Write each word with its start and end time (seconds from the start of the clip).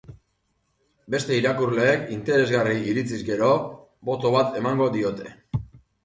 Beste 1.15 1.35
irakurleek 1.41 2.07
interesgarri 2.15 2.73
iritziz 2.93 3.19
gero, 3.27 3.49
boto 4.09 4.31
bat 4.37 4.57
emango 4.63 4.89
diote. 4.97 5.35